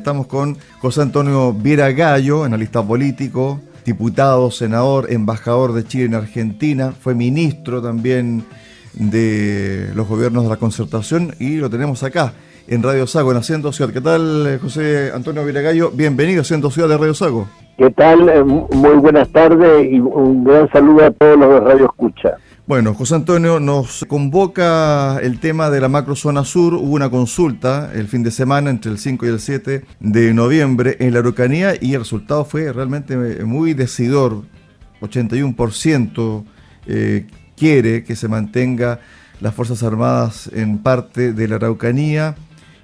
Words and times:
Estamos 0.00 0.28
con 0.28 0.56
José 0.80 1.02
Antonio 1.02 1.52
Viera 1.52 1.92
Gallo, 1.92 2.44
analista 2.44 2.82
político, 2.82 3.60
diputado, 3.84 4.50
senador, 4.50 5.12
embajador 5.12 5.74
de 5.74 5.84
Chile 5.84 6.06
en 6.06 6.14
Argentina, 6.14 6.92
fue 6.98 7.14
ministro 7.14 7.82
también 7.82 8.46
de 8.94 9.90
los 9.94 10.08
gobiernos 10.08 10.44
de 10.44 10.48
la 10.48 10.56
concertación 10.56 11.34
y 11.38 11.56
lo 11.56 11.68
tenemos 11.68 12.02
acá 12.02 12.32
en 12.66 12.82
Radio 12.82 13.06
Sago, 13.06 13.30
en 13.30 13.36
Haciendo 13.36 13.72
Ciudad. 13.72 13.92
¿Qué 13.92 14.00
tal, 14.00 14.58
José 14.62 15.10
Antonio 15.14 15.44
Viragallo? 15.44 15.90
Bienvenido 15.90 16.40
a 16.40 16.42
Haciendo 16.44 16.70
Ciudad 16.70 16.88
de 16.88 16.96
Radio 16.96 17.12
Sago. 17.12 17.46
¿Qué 17.76 17.90
tal? 17.90 18.26
Eh, 18.30 18.42
muy 18.42 18.96
buenas 19.02 19.28
tardes 19.28 19.84
y 19.84 20.00
un 20.00 20.44
gran 20.44 20.66
saludo 20.72 21.04
a 21.04 21.10
todos 21.10 21.38
los 21.38 21.50
de 21.50 21.60
Radio 21.60 21.84
Escucha. 21.84 22.38
Bueno, 22.70 22.94
José 22.94 23.16
Antonio, 23.16 23.58
nos 23.58 24.04
convoca 24.06 25.18
el 25.20 25.40
tema 25.40 25.70
de 25.70 25.80
la 25.80 25.88
macrozona 25.88 26.44
sur. 26.44 26.74
Hubo 26.74 26.94
una 26.94 27.10
consulta 27.10 27.90
el 27.92 28.06
fin 28.06 28.22
de 28.22 28.30
semana 28.30 28.70
entre 28.70 28.92
el 28.92 28.98
5 28.98 29.26
y 29.26 29.28
el 29.28 29.40
7 29.40 29.84
de 29.98 30.34
noviembre 30.34 30.96
en 31.00 31.12
la 31.12 31.18
Araucanía 31.18 31.74
y 31.80 31.94
el 31.94 32.02
resultado 32.02 32.44
fue 32.44 32.72
realmente 32.72 33.16
muy 33.44 33.74
decidor. 33.74 34.44
81% 35.00 36.44
eh, 36.86 37.26
quiere 37.56 38.04
que 38.04 38.14
se 38.14 38.28
mantenga 38.28 39.00
las 39.40 39.52
Fuerzas 39.52 39.82
Armadas 39.82 40.48
en 40.54 40.78
parte 40.78 41.32
de 41.32 41.48
la 41.48 41.56
Araucanía 41.56 42.36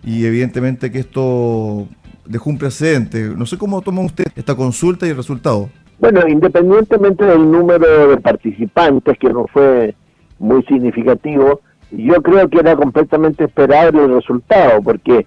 y 0.02 0.26
evidentemente 0.26 0.90
que 0.90 0.98
esto 0.98 1.86
dejó 2.24 2.50
un 2.50 2.58
precedente. 2.58 3.22
No 3.36 3.46
sé 3.46 3.56
cómo 3.56 3.80
toma 3.82 4.00
usted 4.00 4.26
esta 4.34 4.56
consulta 4.56 5.06
y 5.06 5.10
el 5.10 5.16
resultado. 5.16 5.70
Bueno, 5.98 6.20
independientemente 6.28 7.24
del 7.24 7.50
número 7.50 8.08
de 8.08 8.16
participantes, 8.18 9.18
que 9.18 9.30
no 9.30 9.46
fue 9.46 9.94
muy 10.38 10.62
significativo, 10.64 11.60
yo 11.90 12.22
creo 12.22 12.48
que 12.48 12.58
era 12.58 12.76
completamente 12.76 13.44
esperable 13.44 14.04
el 14.04 14.14
resultado, 14.14 14.82
porque 14.82 15.26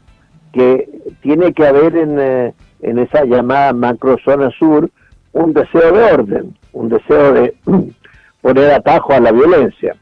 que 0.53 0.89
tiene 1.21 1.53
que 1.53 1.65
haber 1.65 1.95
en, 1.95 2.19
eh, 2.19 2.53
en 2.81 2.99
esa 2.99 3.23
llamada 3.25 3.73
macrozona 3.73 4.49
sur 4.51 4.89
un 5.31 5.53
deseo 5.53 5.91
de 5.91 6.03
orden, 6.03 6.57
un 6.73 6.89
deseo 6.89 7.33
de 7.33 7.55
poner 8.41 8.71
atajo 8.71 9.13
a 9.13 9.19
la 9.19 9.31
violencia. 9.31 9.95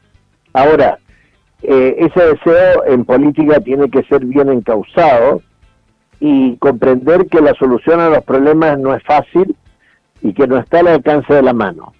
Ahora, 0.52 0.98
eh, 1.62 1.96
ese 1.98 2.20
deseo 2.20 2.84
en 2.86 3.04
política 3.04 3.60
tiene 3.60 3.90
que 3.90 4.02
ser 4.04 4.24
bien 4.24 4.48
encausado 4.48 5.42
y 6.20 6.56
comprender 6.56 7.26
que 7.26 7.40
la 7.40 7.54
solución 7.54 8.00
a 8.00 8.10
los 8.10 8.24
problemas 8.24 8.78
no 8.78 8.94
es 8.94 9.02
fácil 9.04 9.56
y 10.22 10.32
que 10.32 10.46
no 10.46 10.58
está 10.58 10.80
al 10.80 10.88
alcance 10.88 11.32
de 11.32 11.42
la 11.42 11.52
mano, 11.52 11.92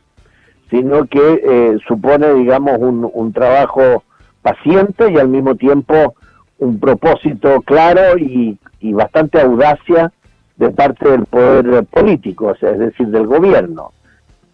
sino 0.71 1.07
que 1.07 1.43
eh, 1.45 1.79
supone, 1.87 2.35
digamos, 2.35 2.79
un, 2.79 3.09
un, 3.13 3.33
trabajo 3.33 4.03
paciente 4.43 5.11
y 5.11 5.19
al 5.19 5.29
mismo 5.29 5.55
tiempo 5.55 6.15
un 6.59 6.79
propósito 6.79 7.61
claro 7.63 8.19
y, 8.19 8.59
y 8.81 8.93
bastante 8.93 9.41
audacia 9.41 10.13
de 10.57 10.71
parte 10.71 11.09
del 11.09 11.25
poder 11.27 11.85
político, 11.87 12.53
es 12.53 12.79
decir, 12.79 13.09
del 13.09 13.27
gobierno. 13.27 13.93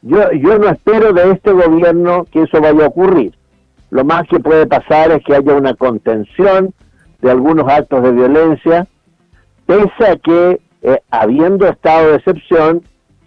Yo, 0.03 0.31
yo 0.33 0.59
no 0.59 0.69
espero 0.69 1.15
de 1.15 1.33
este 1.33 1.53
gobierno 1.53 2.27
que 2.31 2.43
eso 2.43 2.61
vaya 2.61 2.85
a 2.85 2.89
ocurrir. 2.89 3.35
Lo 3.91 4.05
más 4.05 4.25
que 4.29 4.39
puede 4.39 4.67
pasar 4.67 5.13
es 5.13 5.25
que 5.25 5.35
haya 5.35 5.55
una 5.55 5.75
contención 5.75 6.75
de 7.23 7.31
algunos 7.31 7.67
actos 7.73 8.03
de 8.03 8.13
violencia, 8.13 8.87
pese 9.65 10.07
a 10.07 10.17
que, 10.17 10.61
eh, 10.83 11.01
habiendo 11.11 11.67
estado 11.67 12.11
de 12.11 12.17
excepción, 12.17 12.83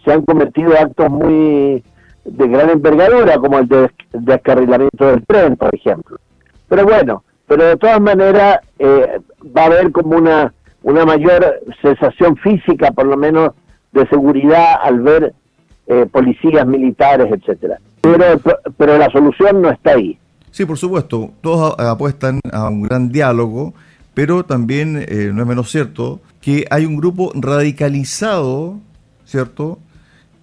se 0.08 0.14
han 0.14 0.22
cometido 0.22 0.72
actos 0.80 1.10
muy 1.10 1.84
de 2.24 2.48
gran 2.48 2.70
envergadura, 2.70 3.38
como 3.40 3.60
el 3.60 3.68
de 3.68 3.92
descarrilamiento 4.14 5.06
del 5.06 5.26
tren, 5.26 5.58
por 5.58 5.76
ejemplo. 5.76 6.18
Pero 6.70 6.86
bueno, 6.86 7.24
pero 7.46 7.66
de 7.66 7.76
todas 7.76 8.00
maneras 8.00 8.60
eh, 8.80 9.20
va 9.56 9.64
a 9.64 9.66
haber 9.66 9.92
como 9.92 10.16
una, 10.16 10.54
una 10.84 11.06
mayor 11.06 11.62
sensación 11.82 12.38
física, 12.38 12.92
por 12.92 13.06
lo 13.06 13.18
menos, 13.18 13.52
de 13.92 14.08
seguridad 14.08 14.76
al 14.82 15.02
ver 15.02 15.34
eh, 15.88 16.06
policías 16.10 16.66
militares, 16.66 17.28
etcétera. 17.30 17.78
Pero, 18.00 18.40
pero 18.78 18.98
la 18.98 19.10
solución 19.10 19.62
no 19.62 19.72
está 19.72 19.92
ahí. 19.92 20.18
Sí, 20.52 20.66
por 20.66 20.78
supuesto, 20.78 21.32
todos 21.42 21.78
apuestan 21.80 22.40
a 22.54 22.70
un 22.70 22.84
gran 22.84 23.10
diálogo, 23.10 23.74
pero 24.14 24.46
también 24.46 25.04
eh, 25.06 25.32
no 25.34 25.42
es 25.42 25.48
menos 25.48 25.70
cierto 25.70 26.22
que 26.40 26.66
hay 26.70 26.86
un 26.86 26.96
grupo 26.96 27.34
radicalizado, 27.36 28.76
¿cierto?, 29.26 29.80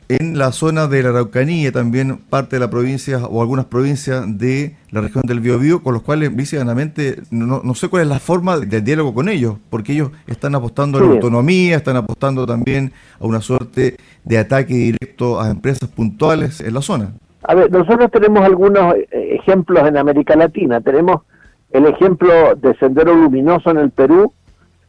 en 0.08 0.38
la 0.38 0.52
zona 0.52 0.86
de 0.86 1.02
la 1.02 1.10
Araucanía, 1.10 1.72
también 1.72 2.18
parte 2.18 2.56
de 2.56 2.60
la 2.60 2.70
provincia 2.70 3.24
o 3.26 3.40
algunas 3.40 3.66
provincias 3.66 4.24
de 4.38 4.76
la 4.90 5.00
región 5.00 5.24
del 5.26 5.40
Biobío, 5.40 5.82
con 5.82 5.94
los 5.94 6.02
cuales 6.02 6.34
visiblemente 6.34 7.22
no, 7.30 7.62
no, 7.64 7.74
sé 7.74 7.88
cuál 7.88 8.02
es 8.02 8.08
la 8.08 8.18
forma 8.18 8.58
del 8.58 8.84
diálogo 8.84 9.14
con 9.14 9.28
ellos, 9.28 9.56
porque 9.70 9.92
ellos 9.92 10.10
están 10.26 10.54
apostando 10.54 10.98
a 10.98 11.00
la 11.00 11.08
autonomía, 11.08 11.76
están 11.76 11.96
apostando 11.96 12.46
también 12.46 12.92
a 13.18 13.26
una 13.26 13.40
suerte 13.40 13.96
de 14.24 14.38
ataque 14.38 14.74
directo 14.74 15.40
a 15.40 15.50
empresas 15.50 15.88
puntuales 15.88 16.60
en 16.60 16.74
la 16.74 16.82
zona. 16.82 17.12
A 17.44 17.54
ver, 17.54 17.70
nosotros 17.70 18.10
tenemos 18.10 18.44
algunos 18.44 18.94
eh, 18.94 19.38
ejemplos 19.40 19.86
en 19.86 19.96
América 19.96 20.34
Latina. 20.36 20.80
Tenemos 20.80 21.22
el 21.72 21.86
ejemplo 21.86 22.54
de 22.54 22.74
Sendero 22.76 23.14
Luminoso 23.14 23.70
en 23.70 23.78
el 23.78 23.90
Perú, 23.90 24.32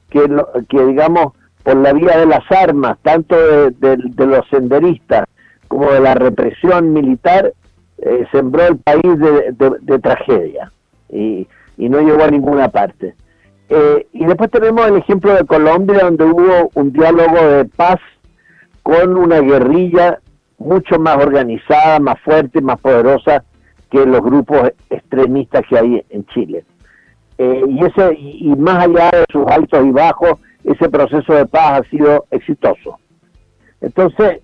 que, 0.10 0.22
que 0.70 0.86
digamos, 0.86 1.34
por 1.66 1.78
la 1.78 1.94
vía 1.94 2.20
de 2.20 2.28
las 2.28 2.50
armas, 2.52 2.96
tanto 3.02 3.36
de, 3.36 3.98
los 4.18 4.48
senderistas 4.50 5.26
como 5.68 5.92
de 5.92 6.00
la 6.00 6.14
represión 6.14 6.94
militar, 6.94 7.54
eh, 7.98 8.28
sembró 8.32 8.68
el 8.68 8.78
país 8.78 9.02
de, 9.82 10.00
tragedia 10.00 10.72
y, 11.10 11.48
no 11.78 12.00
llegó 12.02 12.24
a 12.24 12.30
ninguna 12.30 12.70
parte. 12.70 13.16
Eh, 13.70 14.08
y 14.14 14.26
después 14.26 14.52
tenemos 14.52 14.88
el 14.88 14.98
ejemplo 14.98 15.34
de 15.34 15.44
Colombia, 15.44 16.02
donde 16.04 16.26
hubo 16.26 16.70
un 16.76 16.94
diálogo 16.94 17.36
de 17.36 17.66
paz 17.66 17.98
con 18.84 19.18
una 19.18 19.40
guerrilla 19.40 20.20
mucho 20.60 21.00
más 21.00 21.18
organizada, 21.18 22.00
más 22.00 22.20
fuerte, 22.22 22.62
más 22.62 22.80
poderosa 22.80 23.44
que 23.90 24.06
los 24.06 24.22
grupos 24.22 24.72
extremistas 24.92 25.64
que 25.68 25.80
hay 25.80 26.06
en 26.12 26.26
Chile. 26.28 26.64
Eh, 27.40 27.64
y, 27.68 27.86
ese, 27.86 28.14
y 28.20 28.56
más 28.56 28.86
allá 28.86 29.10
de 29.10 29.26
sus 29.32 29.48
altos 29.48 29.84
y 29.84 29.90
bajos, 29.90 30.36
ese 30.66 30.90
proceso 30.90 31.34
de 31.34 31.46
paz 31.46 31.82
ha 31.82 31.90
sido 31.90 32.26
exitoso. 32.32 33.00
Entonces, 33.82 34.40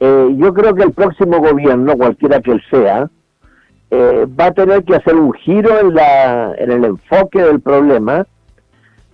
eh, 0.00 0.28
yo 0.36 0.52
creo 0.52 0.74
que 0.74 0.82
el 0.82 0.92
próximo 0.92 1.38
gobierno, 1.38 1.96
cualquiera 1.96 2.40
que 2.40 2.52
él 2.52 2.62
sea, 2.70 3.08
eh, 3.90 4.26
va 4.38 4.46
a 4.46 4.52
tener 4.52 4.84
que 4.84 4.96
hacer 4.96 5.14
un 5.14 5.32
giro 5.32 5.78
en, 5.78 5.94
la, 5.94 6.54
en 6.56 6.70
el 6.72 6.84
enfoque 6.84 7.42
del 7.42 7.60
problema 7.60 8.26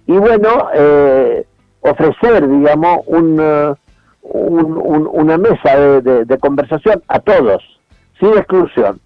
y 0.06 0.12
bueno, 0.12 0.68
eh, 0.74 1.44
ofrecer, 1.80 2.48
digamos, 2.48 3.00
un, 3.06 3.76
una 4.22 5.38
mesa 5.38 6.00
de, 6.00 6.38
conversación 6.38 7.02
a 7.08 7.18
todos, 7.20 7.62
sin 8.20 8.30
exclusión. 8.30 9.00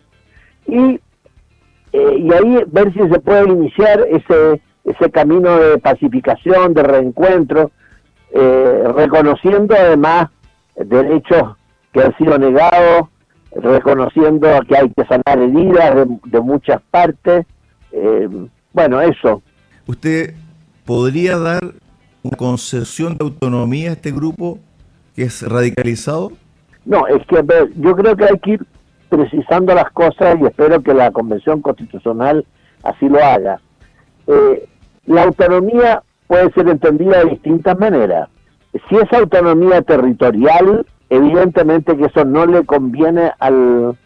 Y, 0.66 1.00
y 1.92 2.32
ahí 2.32 2.64
ver 2.66 2.92
si 2.92 3.00
se 3.00 3.20
puede 3.20 3.48
iniciar 3.48 4.06
ese 4.08 4.60
ese 4.84 5.10
camino 5.10 5.56
de 5.58 5.78
pacificación, 5.78 6.74
de 6.74 6.82
reencuentro, 6.82 7.70
eh, 8.32 8.84
reconociendo 8.94 9.74
además 9.74 10.28
derechos 10.76 11.56
que 11.92 12.02
han 12.02 12.16
sido 12.16 12.38
negados, 12.38 13.08
reconociendo 13.52 14.48
que 14.68 14.76
hay 14.76 14.90
que 14.90 15.04
sanar 15.04 15.38
heridas 15.38 16.08
de, 16.24 16.40
muchas 16.40 16.80
partes. 16.90 17.46
Eh, 17.92 18.28
bueno, 18.72 19.00
eso. 19.00 19.42
¿Usted 19.86 20.34
podría 20.84 21.38
dar 21.38 21.60
una 22.22 22.36
concesión 22.36 23.16
de 23.16 23.24
autonomía 23.24 23.90
a 23.90 23.92
este 23.94 24.12
grupo 24.12 24.58
que 25.14 25.24
es 25.24 25.42
radicalizado? 25.42 26.32
No, 26.84 27.06
es 27.06 27.26
que 27.26 27.44
yo 27.76 27.96
creo 27.96 28.16
que 28.16 28.24
hay 28.24 28.38
que 28.38 28.50
ir 28.52 28.66
precisando 29.08 29.74
las 29.74 29.90
cosas 29.90 30.36
y 30.40 30.44
espero 30.44 30.80
que 30.82 30.94
la 30.94 31.10
Convención 31.10 31.60
Constitucional 31.60 32.46
así 32.82 33.08
lo 33.08 33.22
haga. 33.22 33.60
Eh, 34.30 34.68
la 35.06 35.24
autonomía 35.24 36.02
puede 36.26 36.52
ser 36.52 36.68
entendida 36.68 37.18
de 37.18 37.30
distintas 37.30 37.78
maneras. 37.78 38.28
Si 38.88 38.96
es 38.96 39.12
autonomía 39.12 39.82
territorial, 39.82 40.86
evidentemente 41.08 41.96
que 41.96 42.04
eso 42.04 42.24
no 42.24 42.46
le 42.46 42.64
conviene 42.64 43.32
al, 43.40 43.96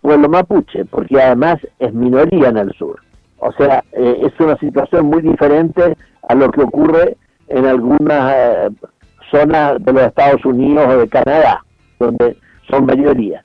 pueblo 0.00 0.28
mapuche, 0.28 0.84
porque 0.86 1.20
además 1.20 1.58
es 1.78 1.92
minoría 1.92 2.48
en 2.48 2.56
el 2.56 2.72
sur. 2.72 3.00
O 3.38 3.52
sea, 3.52 3.84
eh, 3.92 4.22
es 4.22 4.32
una 4.40 4.56
situación 4.56 5.06
muy 5.06 5.22
diferente 5.22 5.96
a 6.28 6.34
lo 6.34 6.50
que 6.50 6.62
ocurre 6.62 7.16
en 7.48 7.66
algunas 7.66 8.34
eh, 8.34 8.68
zonas 9.30 9.76
de 9.84 9.92
los 9.92 10.02
Estados 10.02 10.44
Unidos 10.44 10.86
o 10.88 10.98
de 10.98 11.08
Canadá, 11.08 11.62
donde 12.00 12.36
son 12.68 12.86
mayoría. 12.86 13.44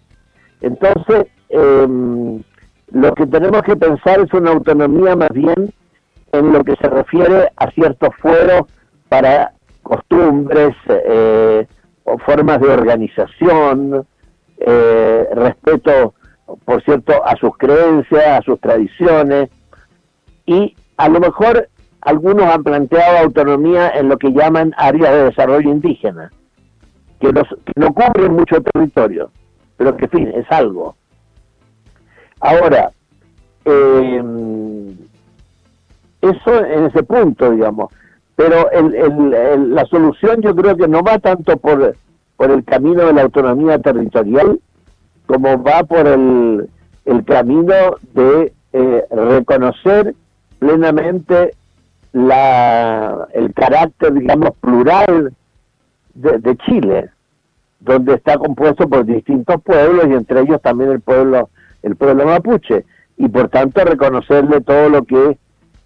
Entonces, 0.62 1.28
em, 1.50 2.42
lo 2.92 3.14
que 3.14 3.28
tenemos 3.28 3.62
que 3.64 3.76
pensar 3.76 4.20
es 4.22 4.34
una 4.34 4.52
autonomía 4.52 5.16
más 5.16 5.30
bien 5.30 5.74
en 6.32 6.52
lo 6.52 6.64
que 6.64 6.76
se 6.76 6.90
refiere 6.90 7.52
a 7.56 7.70
ciertos 7.72 8.10
fueros 8.22 8.64
para 9.10 9.54
costumbres 9.84 10.76
eh, 10.88 11.68
formas 12.26 12.60
de 12.62 12.70
organización, 12.70 14.06
eh, 14.58 15.28
respeto, 15.34 16.14
por 16.66 16.84
cierto, 16.84 17.26
a 17.26 17.36
sus 17.38 17.58
creencias, 17.58 18.40
a 18.40 18.42
sus 18.42 18.60
tradiciones, 18.60 19.50
y 20.46 20.76
a 20.98 21.10
lo 21.10 21.20
mejor 21.20 21.68
algunos 22.02 22.46
han 22.46 22.64
planteado 22.64 23.18
autonomía 23.20 23.90
en 23.90 24.10
lo 24.10 24.18
que 24.18 24.32
llaman 24.32 24.74
áreas 24.78 25.14
de 25.14 25.24
desarrollo 25.26 25.70
indígena, 25.70 26.32
que, 27.20 27.32
no 27.76 27.94
cubren 27.94 28.34
mucho 28.34 28.62
territorio, 28.62 29.32
pero 29.78 29.96
que, 29.98 30.06
en 30.06 30.12
fin, 30.12 30.28
es 30.36 30.46
algo. 30.52 30.96
Ahora, 32.40 32.92
eh, 33.66 34.22
eso 36.22 36.66
en 36.66 36.86
ese 36.86 37.04
punto, 37.04 37.52
digamos, 37.52 37.92
pero 38.36 38.70
la 38.72 39.86
solución 39.86 40.42
yo 40.42 40.56
creo 40.56 40.76
que 40.76 40.88
no 40.88 41.04
va 41.04 41.20
tanto 41.20 41.58
por, 41.58 41.96
por 42.38 42.52
el 42.52 42.64
camino 42.64 43.06
de 43.06 43.14
la 43.14 43.24
autonomía 43.24 43.78
territorial, 43.80 44.60
como 45.28 45.62
va 45.62 45.84
por 45.84 46.08
el, 46.08 46.70
el 47.06 47.26
camino 47.26 47.74
de 48.14 48.54
eh, 48.74 49.06
reconocer 49.10 50.16
plenamente 50.60 51.54
la, 52.14 53.28
el 53.34 53.54
carácter, 53.54 54.14
digamos, 54.14 54.52
plural 54.60 55.34
de, 56.14 56.58
Chile, 56.58 57.10
donde 57.80 58.16
está 58.16 58.38
compuesto 58.38 58.88
por 58.88 59.06
distintos 59.06 59.62
pueblos 59.62 60.06
y 60.10 60.14
entre 60.14 60.42
ellos 60.42 60.62
también 60.62 60.92
el 60.92 61.02
pueblo, 61.02 61.50
el 61.84 61.96
pueblo 61.96 62.26
mapuche, 62.26 62.86
y 63.18 63.28
por 63.28 63.50
tanto 63.50 63.84
reconocerle 63.84 64.62
todo 64.62 64.90
lo 64.90 65.04
que 65.04 65.38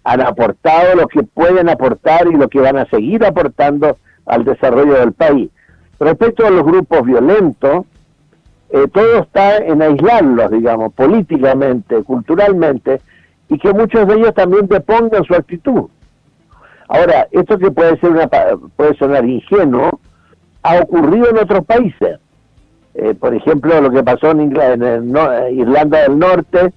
han 0.06 0.20
aportado, 0.20 0.94
lo 0.94 1.08
que 1.08 1.24
pueden 1.24 1.68
aportar 1.68 2.28
y 2.28 2.36
lo 2.36 2.48
que 2.48 2.60
van 2.60 2.78
a 2.78 2.86
seguir 2.86 3.24
aportando 3.24 3.98
al 4.24 4.44
desarrollo 4.44 4.94
del 4.94 5.12
país. 5.12 5.50
Respecto 5.98 6.46
a 6.46 6.50
los 6.50 6.64
grupos 6.64 7.02
violentos, 7.04 7.86
eh, 8.70 8.86
todo 8.92 9.22
está 9.22 9.56
en 9.56 9.82
aislarlos, 9.82 10.52
digamos, 10.52 10.92
políticamente, 10.92 12.04
culturalmente, 12.04 13.00
y 13.48 13.58
que 13.58 13.72
muchos 13.72 14.06
de 14.06 14.14
ellos 14.14 14.32
también 14.34 14.68
depongan 14.68 15.24
su 15.24 15.34
actitud. 15.34 15.86
Ahora, 16.86 17.26
esto 17.32 17.58
que 17.58 17.72
puede 17.72 17.98
ser 17.98 18.10
una 18.10 18.28
puede 18.28 18.96
sonar 18.98 19.24
ingenuo, 19.24 19.98
ha 20.62 20.78
ocurrido 20.78 21.30
en 21.30 21.38
otros 21.38 21.64
países. 21.64 22.20
Eh, 22.94 23.14
por 23.14 23.34
ejemplo, 23.34 23.80
lo 23.80 23.90
que 23.90 24.04
pasó 24.04 24.30
en, 24.30 24.56
eh, 24.56 25.52
Irlanda 25.52 26.02
del 26.02 26.16
Norte, 26.16 26.72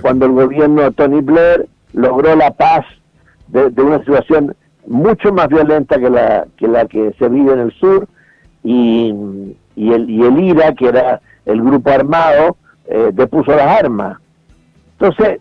cuando 0.00 0.26
el 0.26 0.32
gobierno 0.32 0.82
de 0.82 0.90
Tony 0.90 1.20
Blair 1.20 1.68
logró 1.92 2.34
la 2.36 2.50
paz 2.52 2.84
de, 3.48 3.66
una 3.82 3.98
situación 3.98 4.54
mucho 4.86 5.32
más 5.32 5.48
violenta 5.48 5.98
que 5.98 6.10
la 6.10 6.46
que, 6.56 6.68
la 6.68 6.86
que 6.86 7.14
se 7.18 7.28
vive 7.28 7.52
en 7.52 7.60
el 7.60 7.72
sur, 7.72 8.08
y, 8.64 9.10
el, 9.76 10.10
y 10.10 10.22
el 10.22 10.40
IRA, 10.40 10.74
que 10.74 10.88
era 10.88 11.20
el 11.44 11.60
grupo 11.60 11.90
armado, 11.90 12.56
eh, 12.86 13.10
depuso 13.12 13.52
las 13.52 13.82
armas. 13.82 14.18
Entonces, 14.98 15.40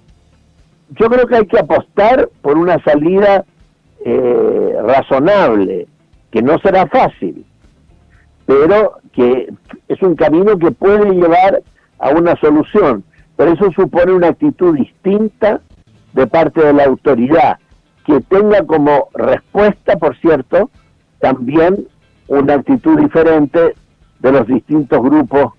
yo 0.92 1.09
creo 1.09 1.27
que 1.27 1.36
hay 1.36 1.45
que 1.45 1.59
apostar 1.59 2.30
por 2.42 2.57
una 2.57 2.83
salida 2.83 3.45
eh, 4.03 4.75
razonable, 4.83 5.88
que 6.31 6.42
no 6.42 6.57
será 6.59 6.88
fácil, 6.88 7.45
pero 8.45 8.98
que 9.13 9.53
es 9.88 10.01
un 10.01 10.15
camino 10.15 10.57
que 10.57 10.71
puede 10.71 11.12
llevar 11.12 11.62
a 12.00 12.09
una 12.09 12.36
solución. 12.38 13.03
Pero 13.38 13.53
eso 13.53 13.71
supone 13.71 14.13
una 14.13 14.27
actitud 14.27 14.75
distinta 14.75 15.62
de 16.13 16.28
parte 16.28 16.62
de 16.62 16.74
la 16.74 16.86
autoridad, 16.86 17.58
que 18.06 18.19
tenga 18.22 18.63
como 18.66 19.10
respuesta, 19.13 19.96
por 19.98 20.18
cierto, 20.18 20.69
también 21.19 21.88
una 22.28 22.56
actitud 22.56 23.00
diferente 23.00 23.75
de 24.19 24.31
los 24.31 24.48
distintos 24.48 25.02
grupos 25.02 25.54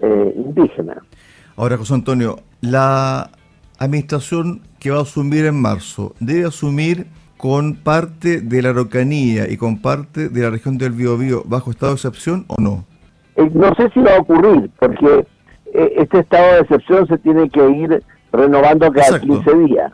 eh, 0.00 0.34
indígenas. 0.36 0.98
Ahora, 1.56 1.76
José 1.76 1.94
Antonio, 1.94 2.40
la 2.60 3.30
administración 3.78 4.62
que 4.80 4.90
va 4.90 4.98
a 4.98 5.02
asumir 5.02 5.46
en 5.46 5.60
marzo 5.60 6.14
debe 6.20 6.46
asumir 6.46 7.06
con 7.36 7.74
parte 7.74 8.40
de 8.40 8.62
la 8.62 8.70
Araucanía 8.70 9.50
y 9.50 9.56
con 9.56 9.82
parte 9.82 10.28
de 10.28 10.42
la 10.42 10.50
región 10.50 10.78
del 10.78 10.92
Biobío 10.92 11.42
bajo 11.44 11.70
estado 11.70 11.92
de 11.92 11.96
excepción 11.96 12.44
o 12.48 12.56
no? 12.60 12.84
Eh, 13.36 13.50
no 13.52 13.74
sé 13.74 13.90
si 13.92 14.00
va 14.00 14.16
a 14.16 14.20
ocurrir, 14.20 14.70
porque 14.78 15.26
eh, 15.74 15.92
este 15.96 16.20
estado 16.20 16.54
de 16.54 16.60
excepción 16.60 17.06
se 17.06 17.18
tiene 17.18 17.50
que 17.50 17.68
ir 17.70 18.02
renovando 18.34 18.92
cada 18.92 19.20
15 19.20 19.54
días. 19.66 19.92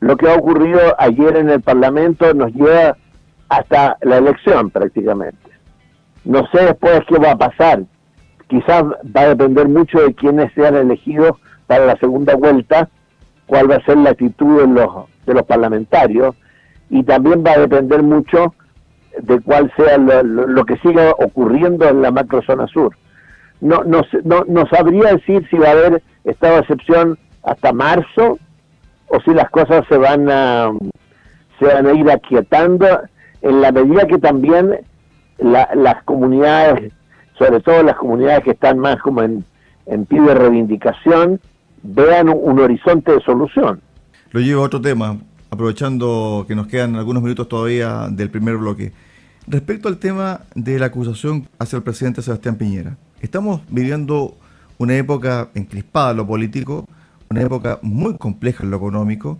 Lo 0.00 0.16
que 0.16 0.28
ha 0.28 0.34
ocurrido 0.34 0.80
ayer 0.98 1.36
en 1.36 1.50
el 1.50 1.60
Parlamento 1.60 2.32
nos 2.34 2.52
lleva 2.52 2.96
hasta 3.48 3.96
la 4.00 4.18
elección 4.18 4.70
prácticamente. 4.70 5.50
No 6.24 6.46
sé 6.52 6.64
después 6.64 7.00
qué 7.08 7.18
va 7.18 7.32
a 7.32 7.38
pasar. 7.38 7.82
Quizás 8.48 8.84
va 8.84 9.20
a 9.22 9.28
depender 9.28 9.68
mucho 9.68 10.00
de 10.00 10.14
quiénes 10.14 10.52
sean 10.54 10.74
elegidos 10.76 11.36
para 11.66 11.86
la 11.86 11.96
segunda 11.96 12.34
vuelta, 12.34 12.88
cuál 13.46 13.70
va 13.70 13.76
a 13.76 13.84
ser 13.84 13.96
la 13.98 14.10
actitud 14.10 14.60
de 14.60 14.66
los, 14.66 15.06
de 15.26 15.34
los 15.34 15.42
parlamentarios 15.44 16.34
y 16.90 17.02
también 17.04 17.42
va 17.46 17.52
a 17.52 17.60
depender 17.60 18.02
mucho 18.02 18.54
de 19.20 19.40
cuál 19.40 19.72
sea 19.76 19.98
lo, 19.98 20.64
que 20.64 20.76
siga 20.78 21.12
ocurriendo 21.18 21.88
en 21.88 22.02
la 22.02 22.10
macrozona 22.10 22.66
sur. 22.66 22.94
No, 23.60 23.84
no, 23.84 24.02
no, 24.24 24.44
no 24.48 24.66
sabría 24.66 25.14
decir 25.14 25.46
si 25.50 25.56
va 25.56 25.68
a 25.68 25.72
haber 25.72 26.02
estado 26.24 26.54
de 26.54 26.60
excepción 26.60 27.18
hasta 27.42 27.72
marzo 27.72 28.38
o 29.08 29.20
si 29.20 29.32
las 29.32 29.50
cosas 29.50 29.84
se 29.88 29.98
van 29.98 30.30
a, 30.30 30.72
se 31.58 31.66
van 31.66 31.86
a 31.86 31.92
ir 31.92 32.10
aquietando 32.10 32.86
en 33.42 33.60
la 33.60 33.72
medida 33.72 34.06
que 34.06 34.18
también 34.18 34.80
las 35.38 36.02
comunidades, 36.04 36.92
sobre 37.38 37.60
todo 37.60 37.82
las 37.82 37.96
comunidades 37.96 38.44
que 38.44 38.52
están 38.52 38.78
más 38.78 39.00
como 39.02 39.22
en, 39.22 39.44
en 39.86 40.06
pie 40.06 40.20
de 40.20 40.34
reivindicación, 40.34 41.40
vean 41.82 42.28
un, 42.28 42.58
horizonte 42.60 43.12
de 43.12 43.20
solución. 43.20 43.80
Lo 44.30 44.40
llevo 44.40 44.62
a 44.62 44.66
otro 44.66 44.80
tema, 44.80 45.18
aprovechando 45.50 46.44
que 46.46 46.54
nos 46.54 46.68
quedan 46.68 46.96
algunos 46.96 47.22
minutos 47.22 47.48
todavía 47.48 48.08
del 48.10 48.30
primer 48.30 48.56
bloque. 48.56 48.92
Respecto 49.46 49.88
al 49.88 49.98
tema 49.98 50.42
de 50.54 50.78
la 50.78 50.86
acusación 50.86 51.48
hacia 51.58 51.76
el 51.76 51.82
presidente 51.82 52.22
Sebastián 52.22 52.56
Piñera, 52.56 52.96
estamos 53.20 53.60
viviendo 53.68 54.36
una 54.78 54.96
época 54.96 55.48
encrispada 55.54 56.12
en 56.12 56.16
lo 56.18 56.26
político, 56.26 56.86
una 57.32 57.42
época 57.42 57.78
muy 57.82 58.16
compleja 58.16 58.64
en 58.64 58.70
lo 58.70 58.76
económico, 58.76 59.38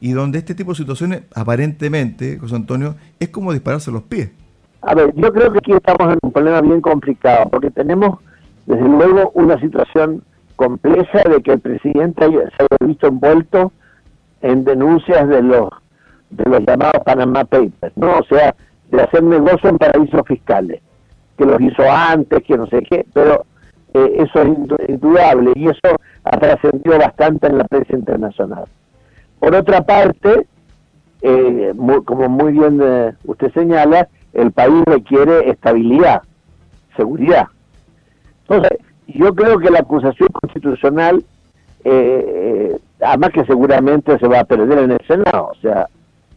y 0.00 0.12
donde 0.12 0.38
este 0.38 0.54
tipo 0.54 0.72
de 0.72 0.76
situaciones, 0.76 1.22
aparentemente, 1.34 2.38
José 2.38 2.56
Antonio, 2.56 2.94
es 3.18 3.28
como 3.28 3.52
dispararse 3.52 3.90
los 3.90 4.02
pies. 4.02 4.30
A 4.82 4.94
ver, 4.94 5.14
yo 5.14 5.32
creo 5.32 5.50
que 5.52 5.58
aquí 5.58 5.72
estamos 5.72 6.12
en 6.12 6.18
un 6.22 6.32
problema 6.32 6.60
bien 6.60 6.80
complicado, 6.80 7.48
porque 7.50 7.70
tenemos, 7.70 8.18
desde 8.66 8.86
luego, 8.86 9.30
una 9.34 9.58
situación 9.60 10.22
compleja 10.56 11.22
de 11.28 11.42
que 11.42 11.52
el 11.52 11.60
presidente 11.60 12.26
se 12.26 12.62
haya 12.62 12.86
visto 12.86 13.06
envuelto 13.06 13.72
en 14.42 14.64
denuncias 14.64 15.28
de 15.28 15.42
los 15.42 15.70
de 16.30 16.44
los 16.50 16.60
llamados 16.66 17.02
Panama 17.04 17.44
Papers, 17.44 17.96
¿no? 17.96 18.18
O 18.18 18.24
sea, 18.24 18.54
de 18.90 19.02
hacer 19.02 19.22
negocio 19.22 19.70
en 19.70 19.78
paraísos 19.78 20.22
fiscales, 20.26 20.82
que 21.38 21.44
los 21.44 21.60
hizo 21.60 21.82
antes, 21.90 22.42
que 22.42 22.56
no 22.56 22.66
sé 22.66 22.82
qué, 22.82 23.06
pero 23.12 23.46
eh, 23.94 24.16
eso 24.18 24.42
es 24.42 24.88
indudable 24.88 25.52
y 25.54 25.68
eso 25.68 25.96
ha 26.24 26.38
trascendido 26.38 26.98
bastante 26.98 27.46
en 27.46 27.58
la 27.58 27.64
prensa 27.64 27.96
internacional. 27.96 28.64
Por 29.38 29.54
otra 29.54 29.82
parte, 29.82 30.46
eh, 31.22 31.72
como 32.04 32.28
muy 32.28 32.52
bien 32.52 32.80
eh, 32.82 33.12
usted 33.24 33.52
señala, 33.52 34.08
el 34.32 34.52
país 34.52 34.82
requiere 34.86 35.50
estabilidad, 35.50 36.22
seguridad. 36.96 37.46
Entonces, 38.48 38.78
yo 39.06 39.34
creo 39.34 39.58
que 39.58 39.70
la 39.70 39.80
acusación 39.80 40.28
constitucional, 40.40 41.24
eh, 41.84 42.76
además 43.00 43.30
que 43.30 43.44
seguramente 43.44 44.18
se 44.18 44.26
va 44.26 44.40
a 44.40 44.44
perder 44.44 44.78
en 44.78 44.92
el 44.92 45.06
Senado, 45.06 45.50
o 45.52 45.60
sea, 45.60 45.88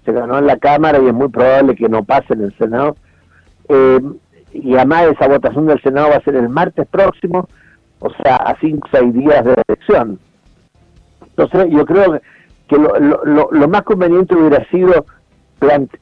se 0.06 0.12
ganó 0.12 0.38
en 0.38 0.48
la 0.48 0.58
Cámara 0.58 1.00
y 1.00 1.08
es 1.08 1.14
muy 1.14 1.28
probable 1.30 1.76
que 1.76 1.90
no 1.90 2.04
pase 2.04 2.34
en 2.34 2.42
el 2.42 2.58
Senado, 2.58 2.96
eh, 3.70 4.00
y 4.54 4.76
además 4.76 5.08
esa 5.08 5.28
votación 5.28 5.68
del 5.68 5.82
Senado 5.82 6.10
va 6.10 6.16
a 6.16 6.24
ser 6.24 6.36
el 6.36 6.50
martes 6.50 6.88
próximo, 6.88 7.50
o 8.00 8.10
sea, 8.22 8.36
a 8.38 8.58
cinco 8.60 8.88
o 8.92 8.98
seis 8.98 9.14
días 9.14 9.44
de 9.44 9.56
elección. 9.68 10.20
Entonces, 11.22 11.68
yo 11.72 11.86
creo 11.86 12.20
que 12.68 12.78
lo, 12.78 12.98
lo, 13.00 13.50
lo 13.52 13.68
más 13.68 13.84
conveniente 13.84 14.36
hubiera 14.36 14.64
sido 14.70 15.06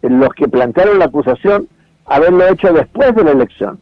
los 0.01 0.29
que 0.33 0.47
plantearon 0.47 0.99
la 0.99 1.05
acusación 1.05 1.67
haberlo 2.05 2.47
hecho 2.47 2.73
después 2.73 3.15
de 3.15 3.23
la 3.23 3.31
elección. 3.31 3.79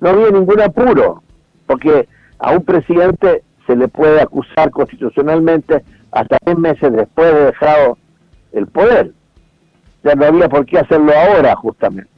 No 0.00 0.10
había 0.10 0.30
ningún 0.30 0.60
apuro 0.60 1.22
porque 1.66 2.08
a 2.38 2.52
un 2.52 2.64
presidente 2.64 3.42
se 3.66 3.76
le 3.76 3.88
puede 3.88 4.20
acusar 4.20 4.70
constitucionalmente 4.70 5.84
hasta 6.12 6.38
tres 6.38 6.58
meses 6.58 6.92
después 6.92 7.34
de 7.34 7.44
dejado 7.46 7.98
el 8.52 8.66
poder. 8.66 9.12
Ya 10.04 10.14
no 10.14 10.26
había 10.26 10.48
por 10.48 10.64
qué 10.64 10.78
hacerlo 10.78 11.12
ahora, 11.12 11.54
justamente. 11.56 12.10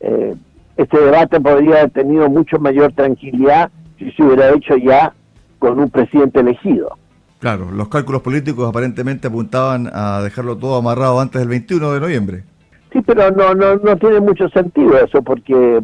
Eh, 0.00 0.34
este 0.76 0.98
debate 0.98 1.40
podría 1.40 1.80
haber 1.80 1.90
tenido 1.90 2.30
mucho 2.30 2.58
mayor 2.58 2.92
tranquilidad 2.92 3.70
si 3.98 4.10
se 4.12 4.22
hubiera 4.22 4.50
hecho 4.50 4.76
ya 4.76 5.12
con 5.58 5.78
un 5.78 5.90
presidente 5.90 6.40
elegido. 6.40 6.96
Claro, 7.40 7.70
los 7.70 7.88
cálculos 7.88 8.22
políticos 8.22 8.68
aparentemente 8.68 9.28
apuntaban 9.28 9.88
a 9.92 10.20
dejarlo 10.22 10.56
todo 10.56 10.76
amarrado 10.76 11.20
antes 11.20 11.40
del 11.40 11.48
21 11.48 11.92
de 11.92 12.00
noviembre. 12.00 12.44
Sí, 12.92 13.00
pero 13.06 13.30
no, 13.30 13.54
no, 13.54 13.76
no 13.76 13.96
tiene 13.96 14.20
mucho 14.20 14.48
sentido 14.48 14.98
eso, 14.98 15.22
porque 15.22 15.80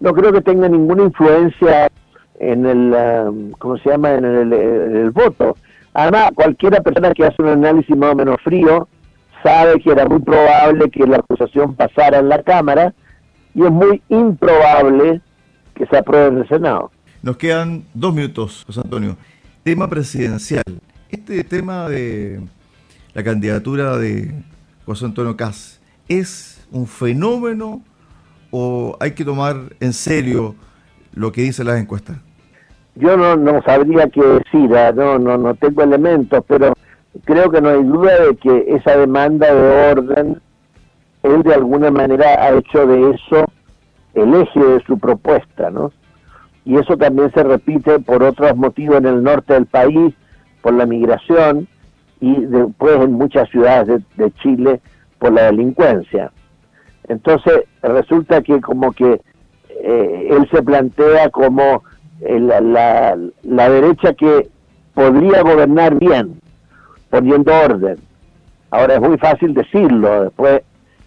no 0.00 0.12
creo 0.12 0.32
que 0.32 0.42
tenga 0.42 0.68
ninguna 0.68 1.04
influencia 1.04 1.88
en 2.38 2.66
el, 2.66 2.92
um, 2.92 3.50
¿cómo 3.52 3.78
se 3.78 3.90
llama?, 3.90 4.12
en 4.14 4.24
el, 4.24 5.10
voto. 5.12 5.56
Además, 5.94 6.32
cualquiera 6.34 6.80
persona 6.80 7.12
que 7.12 7.24
hace 7.24 7.40
un 7.40 7.48
análisis 7.48 7.96
más 7.96 8.12
o 8.12 8.16
menos 8.16 8.36
frío 8.42 8.88
sabe 9.42 9.80
que 9.80 9.92
era 9.92 10.06
muy 10.06 10.20
probable 10.20 10.90
que 10.90 11.06
la 11.06 11.18
acusación 11.18 11.74
pasara 11.74 12.18
en 12.18 12.28
la 12.28 12.42
Cámara 12.42 12.92
y 13.54 13.62
es 13.62 13.70
muy 13.70 14.02
improbable 14.08 15.20
que 15.74 15.86
se 15.86 15.96
apruebe 15.96 16.28
en 16.28 16.38
el 16.38 16.48
Senado. 16.48 16.90
Nos 17.24 17.38
quedan 17.38 17.84
dos 17.94 18.14
minutos, 18.14 18.64
José 18.66 18.82
Antonio. 18.84 19.16
Tema 19.62 19.88
presidencial. 19.88 20.62
Este 21.08 21.42
tema 21.42 21.88
de 21.88 22.42
la 23.14 23.24
candidatura 23.24 23.96
de 23.96 24.30
José 24.84 25.06
Antonio 25.06 25.34
Cas 25.34 25.80
es 26.06 26.68
un 26.70 26.86
fenómeno 26.86 27.80
o 28.50 28.98
hay 29.00 29.12
que 29.12 29.24
tomar 29.24 29.56
en 29.80 29.94
serio 29.94 30.54
lo 31.14 31.32
que 31.32 31.40
dicen 31.40 31.66
las 31.66 31.80
encuestas? 31.80 32.18
Yo 32.94 33.16
no, 33.16 33.62
sabría 33.62 34.06
qué 34.10 34.20
decir, 34.20 34.76
¿ah? 34.76 34.92
no, 34.92 35.18
no, 35.18 35.38
no 35.38 35.54
tengo 35.54 35.82
elementos, 35.82 36.44
pero 36.46 36.74
creo 37.24 37.50
que 37.50 37.62
no 37.62 37.70
hay 37.70 37.84
duda 37.84 38.20
de 38.20 38.36
que 38.36 38.66
esa 38.68 38.98
demanda 38.98 39.46
de 39.50 39.92
orden, 39.92 40.42
él 41.22 41.42
de 41.42 41.54
alguna 41.54 41.90
manera 41.90 42.26
ha 42.44 42.50
hecho 42.50 42.86
de 42.86 43.12
eso 43.12 43.46
el 44.12 44.34
eje 44.34 44.60
de 44.60 44.84
su 44.84 44.98
propuesta, 44.98 45.70
¿no? 45.70 45.90
Y 46.64 46.76
eso 46.76 46.96
también 46.96 47.30
se 47.32 47.42
repite 47.42 47.98
por 48.00 48.22
otros 48.22 48.56
motivos 48.56 48.98
en 48.98 49.06
el 49.06 49.22
norte 49.22 49.54
del 49.54 49.66
país, 49.66 50.14
por 50.62 50.74
la 50.74 50.86
migración 50.86 51.68
y 52.20 52.40
después 52.46 52.96
en 52.96 53.12
muchas 53.12 53.48
ciudades 53.50 54.02
de, 54.16 54.32
Chile 54.42 54.80
por 55.18 55.32
la 55.32 55.44
delincuencia. 55.44 56.32
Entonces 57.06 57.64
resulta 57.82 58.40
que 58.40 58.60
como 58.62 58.92
que 58.92 59.20
eh, 59.68 60.28
él 60.30 60.48
se 60.50 60.62
plantea 60.62 61.28
como 61.28 61.82
eh, 62.22 62.40
la, 62.40 63.18
la 63.42 63.68
derecha 63.68 64.14
que 64.14 64.48
podría 64.94 65.42
gobernar 65.42 65.96
bien, 65.96 66.40
poniendo 67.10 67.52
orden. 67.52 67.98
Ahora 68.70 68.94
es 68.94 69.00
muy 69.00 69.18
fácil 69.18 69.52
decirlo, 69.52 70.24
después 70.24 70.62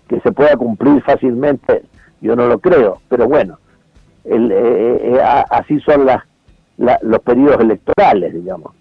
que 0.07 0.19
se 0.19 0.31
pueda 0.31 0.55
cumplir 0.55 1.01
fácilmente, 1.01 1.83
yo 2.21 2.35
no 2.35 2.47
lo 2.47 2.59
creo, 2.59 2.99
pero 3.09 3.27
bueno, 3.27 3.57
el, 4.29 4.51
eh, 4.51 5.13
eh, 5.13 5.21
así 5.49 5.79
son 5.81 6.05
las, 6.05 6.23
los 7.01 7.19
periodos 7.21 7.61
electorales, 7.61 8.33
digamos. 8.33 8.73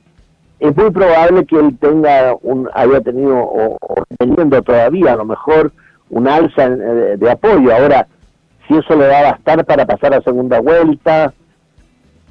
Es 0.58 0.74
muy 0.76 0.90
probable 0.90 1.44
que 1.44 1.56
él 1.56 1.76
tenga 1.78 2.34
un, 2.42 2.68
haya 2.74 3.00
tenido 3.00 3.36
o, 3.38 3.78
teniendo 4.18 4.62
todavía 4.62 5.12
a 5.12 5.16
lo 5.16 5.24
mejor 5.24 5.72
un 6.08 6.28
alza 6.28 6.68
de, 6.68 7.16
de 7.16 7.30
apoyo. 7.30 7.74
Ahora, 7.74 8.06
si 8.66 8.76
eso 8.76 8.96
le 8.96 9.06
va 9.06 9.18
a 9.18 9.32
bastar 9.32 9.64
para 9.64 9.86
pasar 9.86 10.14
a 10.14 10.22
segunda 10.22 10.60
vuelta, 10.60 11.32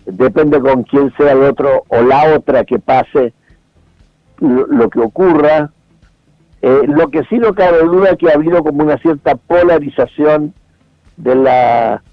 depende 0.05 0.59
con 0.59 0.83
quién 0.83 1.13
sea 1.17 1.31
el 1.31 1.43
otro 1.43 1.83
o 1.87 2.01
la 2.01 2.35
otra 2.35 2.63
que 2.63 2.79
pase 2.79 3.33
lo, 4.39 4.89
que 4.89 4.99
ocurra. 4.99 5.71
Eh, 6.61 6.81
lo 6.87 7.09
que 7.09 7.23
sí 7.25 7.37
no 7.37 7.53
cabe 7.53 7.83
duda 7.83 8.11
es 8.11 8.17
que 8.17 8.29
ha 8.29 8.35
habido 8.35 8.63
como 8.63 8.83
una 8.83 8.97
cierta 8.97 9.35
polarización 9.35 10.53
de 11.17 11.35
la 11.35 12.03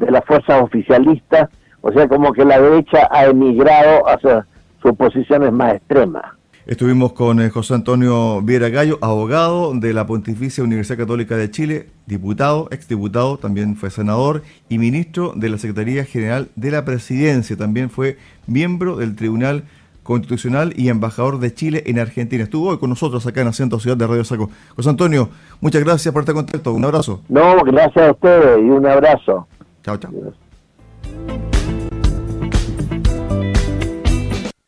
de 0.00 0.10
las 0.10 0.24
fuerzas 0.24 0.62
oficialistas, 0.62 1.48
o 1.82 1.92
sea, 1.92 2.08
como 2.08 2.32
que 2.32 2.44
la 2.44 2.60
derecha 2.60 3.08
ha 3.10 3.26
emigrado 3.26 4.08
hacia 4.08 4.46
sus 4.82 4.96
posiciones 4.96 5.52
más 5.52 5.74
extremas. 5.74 6.24
Estuvimos 6.66 7.12
con 7.12 7.40
eh, 7.40 7.50
José 7.50 7.74
Antonio 7.74 8.42
Viera 8.42 8.68
Gallo, 8.68 8.98
abogado 9.00 9.72
de 9.74 9.92
la 9.92 10.06
Pontificia 10.06 10.62
Universidad 10.62 10.98
Católica 10.98 11.36
de 11.36 11.50
Chile, 11.50 11.86
diputado, 12.06 12.68
exdiputado, 12.70 13.38
también 13.38 13.76
fue 13.76 13.90
senador 13.90 14.42
y 14.68 14.78
ministro 14.78 15.32
de 15.34 15.48
la 15.48 15.58
Secretaría 15.58 16.04
General 16.04 16.48
de 16.56 16.70
la 16.70 16.84
Presidencia. 16.84 17.56
También 17.56 17.90
fue 17.90 18.18
miembro 18.46 18.96
del 18.96 19.16
Tribunal 19.16 19.64
constitucional 20.02 20.72
y 20.76 20.88
embajador 20.88 21.40
de 21.40 21.52
Chile 21.52 21.82
en 21.86 21.98
Argentina. 21.98 22.44
Estuvo 22.44 22.68
hoy 22.68 22.78
con 22.78 22.90
nosotros 22.90 23.26
acá 23.26 23.40
en 23.40 23.48
Acento 23.48 23.80
Ciudad 23.80 23.96
de 23.96 24.06
Radio 24.06 24.24
Saco. 24.24 24.50
José 24.76 24.90
Antonio, 24.90 25.28
muchas 25.60 25.82
gracias 25.82 26.12
por 26.12 26.22
este 26.22 26.34
contacto. 26.34 26.72
Un 26.72 26.84
abrazo. 26.84 27.22
No, 27.28 27.56
gracias 27.64 28.08
a 28.08 28.10
ustedes 28.12 28.58
y 28.58 28.70
un 28.70 28.86
abrazo. 28.86 29.46
Chao, 29.90 29.96
chao. 29.98 30.49